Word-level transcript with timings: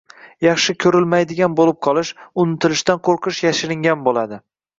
yaxshi 0.43 0.73
ko‘rilmaydigan 0.83 1.57
bo‘lib 1.59 1.77
qolish, 1.89 2.13
unutilishdan 2.45 3.03
qo‘rqish 3.11 3.45
yashiringan 3.49 4.05
bo‘ladi. 4.11 4.43